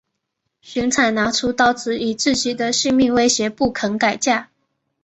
[0.61, 4.49] 荀采拿出刀子以自己的性命威胁不肯改嫁。